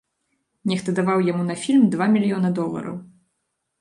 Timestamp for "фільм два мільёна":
1.67-2.49